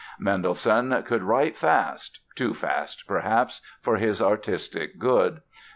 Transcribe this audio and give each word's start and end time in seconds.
Mendelssohn 0.17 1.03
could 1.03 1.21
write 1.21 1.55
fast—too 1.55 2.55
fast, 2.55 3.03
perhaps, 3.07 3.61
for 3.83 3.97
his 3.97 4.19
artistic 4.19 4.97
good. 4.97 5.41